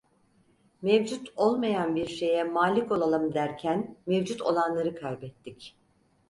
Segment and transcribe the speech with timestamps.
[0.83, 5.75] Mevcut olmayan bir şeye malik olalım derken mevcut olanları kaybettik…